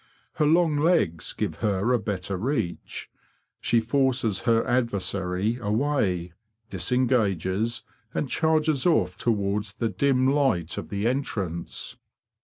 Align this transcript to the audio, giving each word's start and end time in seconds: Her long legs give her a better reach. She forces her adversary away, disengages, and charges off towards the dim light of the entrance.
Her 0.37 0.47
long 0.47 0.77
legs 0.77 1.31
give 1.31 1.57
her 1.57 1.93
a 1.93 1.99
better 1.99 2.35
reach. 2.35 3.07
She 3.59 3.79
forces 3.79 4.39
her 4.49 4.65
adversary 4.65 5.57
away, 5.61 6.33
disengages, 6.71 7.83
and 8.11 8.27
charges 8.27 8.87
off 8.87 9.15
towards 9.15 9.73
the 9.75 9.89
dim 9.89 10.25
light 10.27 10.79
of 10.79 10.89
the 10.89 11.07
entrance. 11.07 11.97